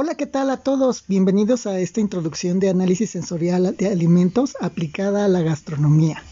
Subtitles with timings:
[0.00, 1.02] Hola, ¿qué tal a todos?
[1.08, 6.22] Bienvenidos a esta introducción de análisis sensorial de alimentos aplicada a la gastronomía.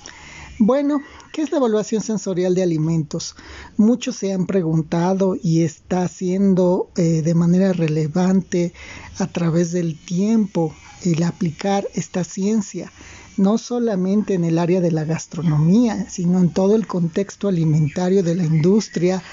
[0.61, 1.01] Bueno,
[1.33, 3.35] ¿qué es la evaluación sensorial de alimentos?
[3.77, 8.73] Muchos se han preguntado y está siendo eh, de manera relevante
[9.19, 10.73] a través del tiempo
[11.03, 12.93] el aplicar esta ciencia,
[13.37, 18.37] no solamente en el área de la gastronomía, sino en todo el contexto alimentario de
[18.37, 19.25] la industria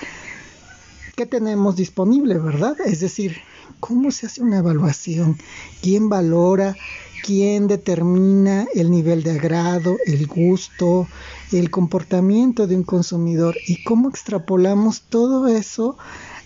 [1.16, 2.76] que tenemos disponible, ¿verdad?
[2.84, 3.36] Es decir,
[3.80, 5.38] ¿Cómo se hace una evaluación?
[5.82, 6.78] ¿Quién valora?
[7.24, 11.08] ¿Quién determina el nivel de agrado, el gusto,
[11.52, 13.56] el comportamiento de un consumidor?
[13.66, 15.98] ¿Y cómo extrapolamos todo eso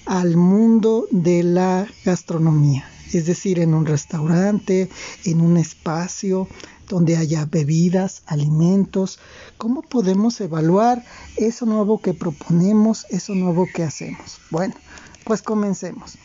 [0.06, 2.90] al mundo de la gastronomía?
[3.12, 4.90] Es decir, en un restaurante,
[5.26, 6.48] en un espacio
[6.88, 9.20] donde haya bebidas, alimentos,
[9.58, 11.04] ¿cómo podemos evaluar
[11.38, 14.40] eso nuevo que proponemos, eso nuevo que hacemos?
[14.52, 14.76] Bueno,
[15.24, 16.18] pues comencemos.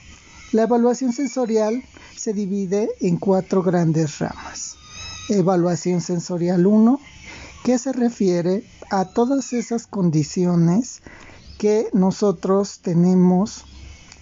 [0.53, 1.83] La evaluación sensorial
[2.15, 4.77] se divide en cuatro grandes ramas.
[5.31, 7.01] Evaluación sensorial 1,
[7.65, 11.01] que se refiere a todas esas condiciones
[11.57, 13.65] que nosotros tenemos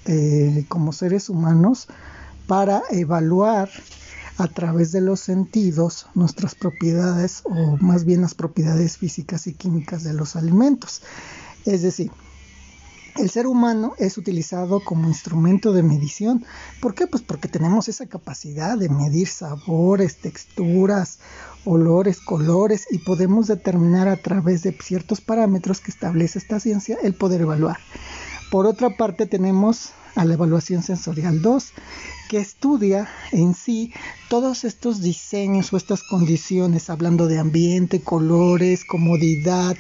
[0.05, 1.89] eh, como seres humanos
[2.47, 3.69] para evaluar
[4.39, 10.05] a través de los sentidos nuestras propiedades o más bien las propiedades físicas y químicas
[10.05, 11.03] de los alimentos.
[11.67, 12.13] Es decir,
[13.17, 16.45] el ser humano es utilizado como instrumento de medición.
[16.81, 17.07] ¿Por qué?
[17.07, 21.19] Pues porque tenemos esa capacidad de medir sabores, texturas,
[21.65, 27.15] olores, colores y podemos determinar a través de ciertos parámetros que establece esta ciencia el
[27.15, 27.79] poder evaluar.
[28.51, 31.73] Por otra parte tenemos a la evaluación sensorial 2,
[32.31, 33.93] que estudia en sí
[34.29, 39.77] todos estos diseños o estas condiciones, hablando de ambiente, colores, comodidad,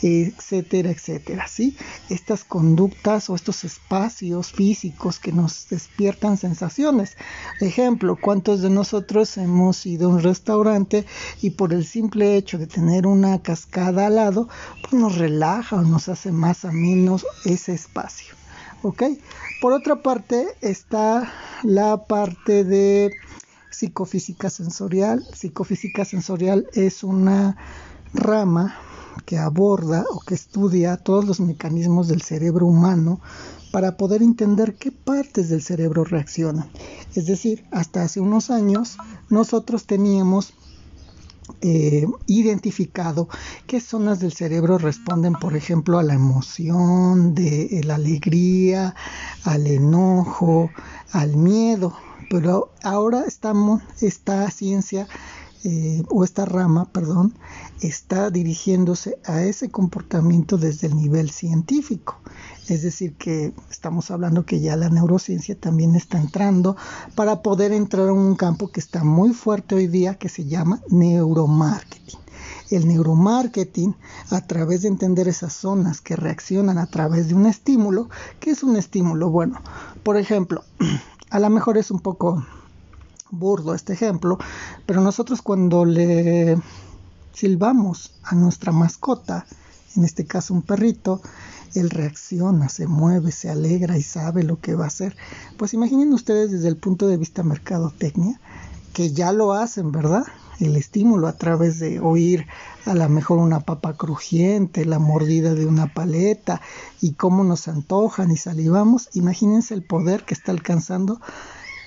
[0.00, 1.76] etcétera, etcétera, ¿sí?
[2.08, 7.18] Estas conductas o estos espacios físicos que nos despiertan sensaciones.
[7.60, 11.04] Ejemplo, ¿cuántos de nosotros hemos ido a un restaurante
[11.42, 14.48] y por el simple hecho de tener una cascada al lado,
[14.80, 18.39] pues nos relaja o nos hace más ameno ese espacio?
[18.82, 19.02] ¿Ok?
[19.60, 21.30] Por otra parte está
[21.62, 23.12] la parte de
[23.70, 25.26] psicofísica sensorial.
[25.34, 27.56] Psicofísica sensorial es una
[28.14, 28.76] rama
[29.26, 33.20] que aborda o que estudia todos los mecanismos del cerebro humano
[33.70, 36.70] para poder entender qué partes del cerebro reaccionan.
[37.14, 38.96] Es decir, hasta hace unos años
[39.28, 40.54] nosotros teníamos
[41.60, 43.28] eh, identificado
[43.66, 48.94] qué zonas del cerebro responden, por ejemplo, a la emoción, de eh, la alegría,
[49.44, 50.70] al enojo,
[51.12, 51.94] al miedo.
[52.30, 55.08] Pero ahora estamos, esta ciencia
[55.62, 57.34] eh, o esta rama, perdón,
[57.82, 62.18] está dirigiéndose a ese comportamiento desde el nivel científico.
[62.68, 66.76] Es decir, que estamos hablando que ya la neurociencia también está entrando
[67.14, 70.80] para poder entrar en un campo que está muy fuerte hoy día que se llama
[70.88, 72.20] neuromarketing.
[72.70, 73.96] El neuromarketing,
[74.30, 78.62] a través de entender esas zonas que reaccionan a través de un estímulo, ¿qué es
[78.62, 79.28] un estímulo?
[79.28, 79.60] Bueno,
[80.04, 80.64] por ejemplo,
[81.30, 82.46] a lo mejor es un poco
[83.30, 84.38] burdo este ejemplo,
[84.86, 86.58] pero nosotros cuando le
[87.32, 89.46] silbamos a nuestra mascota,
[89.96, 91.20] en este caso un perrito,
[91.74, 95.16] él reacciona, se mueve, se alegra y sabe lo que va a hacer.
[95.56, 98.40] Pues imaginen ustedes desde el punto de vista mercadotecnia,
[98.92, 100.24] que ya lo hacen, ¿verdad?
[100.58, 102.46] El estímulo a través de oír
[102.84, 106.60] a lo mejor una papa crujiente, la mordida de una paleta
[107.00, 109.08] y cómo nos antojan y salivamos.
[109.14, 111.20] Imagínense el poder que está alcanzando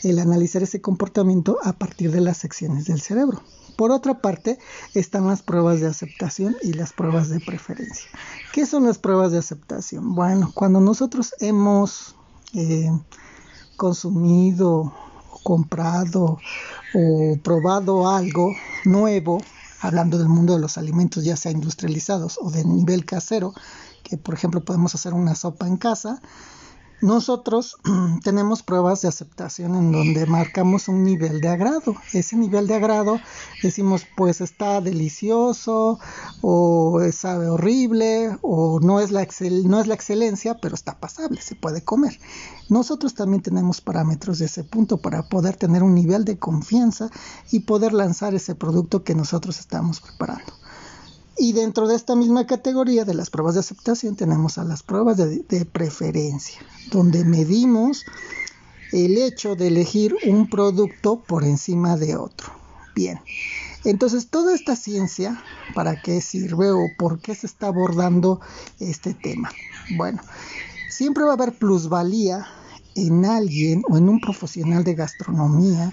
[0.10, 3.42] el analizar ese comportamiento a partir de las secciones del cerebro.
[3.76, 4.60] Por otra parte,
[4.94, 8.08] están las pruebas de aceptación y las pruebas de preferencia.
[8.54, 10.14] ¿Qué son las pruebas de aceptación?
[10.14, 12.16] Bueno, cuando nosotros hemos
[12.54, 12.92] eh,
[13.76, 14.94] consumido,
[15.44, 16.38] comprado
[16.94, 18.54] o probado algo
[18.86, 19.42] nuevo,
[19.82, 23.54] hablando del mundo de los alimentos, ya sea industrializados o de nivel casero,
[24.04, 26.22] que por ejemplo podemos hacer una sopa en casa,
[27.02, 27.78] nosotros
[28.24, 31.96] tenemos pruebas de aceptación en donde marcamos un nivel de agrado.
[32.14, 33.20] Ese nivel de agrado
[33.62, 36.00] decimos pues está delicioso
[36.42, 39.28] o sabe horrible o no es, la
[39.66, 42.20] no es la excelencia, pero está pasable, se puede comer.
[42.70, 47.10] Nosotros también tenemos parámetros de ese punto para poder tener un nivel de confianza
[47.52, 50.63] y poder lanzar ese producto que nosotros estamos preparando.
[51.38, 55.18] Y dentro de esta misma categoría de las pruebas de aceptación tenemos a las pruebas
[55.18, 56.60] de, preferencia,
[56.92, 58.06] donde medimos
[58.92, 62.54] el hecho de elegir un producto por encima de otro.
[62.96, 63.20] Bien,
[63.84, 65.44] entonces toda esta ciencia,
[65.74, 68.40] ¿para qué sirve o por qué se está abordando
[68.80, 69.52] este tema?
[69.98, 70.22] Bueno,
[70.90, 72.46] siempre va a haber plusvalía
[72.94, 75.92] en alguien o en un profesional de gastronomía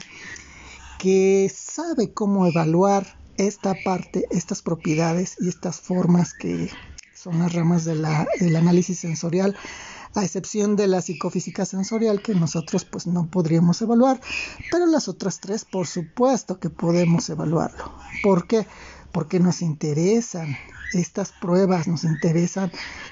[0.98, 6.70] que sabe cómo evaluar esta parte, estas propiedades y estas formas que
[7.14, 8.04] son las ramas del
[8.56, 9.56] análisis sensorial,
[10.14, 14.20] a excepción de la psicofísica sensorial que nosotros pues no podríamos evaluar,
[14.70, 17.92] pero las otras tres por supuesto que podemos evaluarlo.
[18.22, 18.66] ¿Por qué?
[19.12, 20.56] Porque nos interesan
[20.92, 22.70] estas pruebas, nos interesan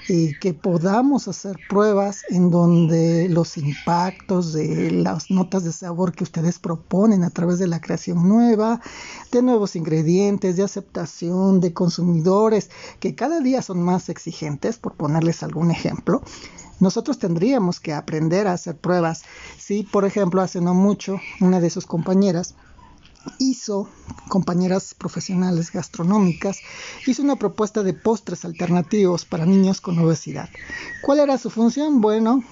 [0.09, 6.23] eh, que podamos hacer pruebas en donde los impactos de las notas de sabor que
[6.23, 8.81] ustedes proponen a través de la creación nueva,
[9.31, 12.69] de nuevos ingredientes, de aceptación de consumidores
[12.99, 16.21] que cada día son más exigentes, por ponerles algún ejemplo,
[16.79, 19.23] nosotros tendríamos que aprender a hacer pruebas.
[19.57, 22.55] Si, por ejemplo, hace no mucho, una de sus compañeras
[23.37, 23.89] hizo,
[24.27, 26.59] compañeras profesionales gastronómicas,
[27.05, 30.49] hizo una propuesta de postres alternativos para niños con obesidad.
[31.01, 32.01] ¿Cuál era su función?
[32.01, 32.43] Bueno,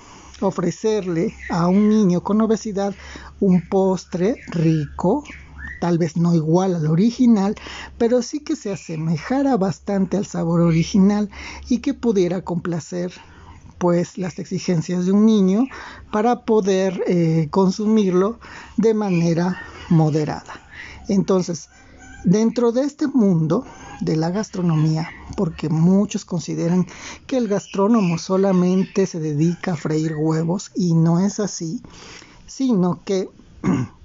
[0.41, 2.95] ofrecerle a un niño con obesidad
[3.39, 5.23] un postre rico,
[5.79, 7.55] tal vez no igual al original,
[7.97, 11.29] pero sí que se asemejara bastante al sabor original
[11.69, 13.13] y que pudiera complacer
[13.77, 15.67] pues las exigencias de un niño
[16.11, 18.39] para poder eh, consumirlo
[18.77, 20.53] de manera moderada.
[21.07, 21.69] Entonces,
[22.23, 23.65] dentro de este mundo
[24.01, 26.85] de la gastronomía, porque muchos consideran
[27.25, 31.81] que el gastrónomo solamente se dedica a freír huevos y no es así,
[32.45, 33.29] sino que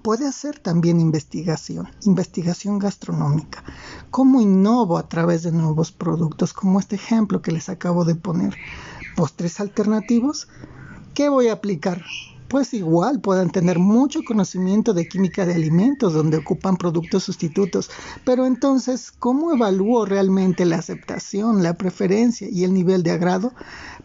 [0.00, 3.62] puede hacer también investigación, investigación gastronómica.
[4.10, 6.52] ¿Cómo innovo a través de nuevos productos?
[6.52, 8.56] Como este ejemplo que les acabo de poner.
[9.16, 10.48] Postres alternativos.
[11.14, 12.02] ¿Qué voy a aplicar?
[12.52, 17.90] Pues igual puedan tener mucho conocimiento de química de alimentos donde ocupan productos sustitutos.
[18.26, 23.54] Pero entonces, ¿cómo evalúo realmente la aceptación, la preferencia y el nivel de agrado?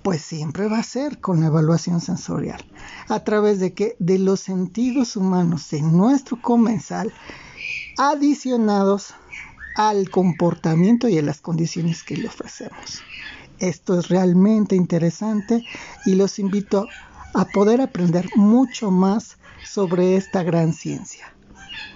[0.01, 2.65] Pues siempre va a ser con la evaluación sensorial.
[3.09, 3.97] ¿A través de qué?
[3.99, 7.11] De los sentidos humanos en nuestro comensal
[7.97, 9.13] adicionados
[9.75, 13.01] al comportamiento y a las condiciones que le ofrecemos.
[13.59, 15.65] Esto es realmente interesante
[16.05, 16.87] y los invito
[17.37, 21.36] a poder aprender mucho más sobre esta gran ciencia.